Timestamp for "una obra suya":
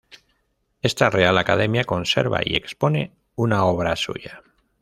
3.35-4.41